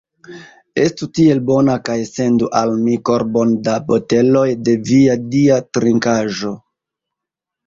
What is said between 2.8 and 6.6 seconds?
mi korbon da boteloj de via dia trinkaĵo.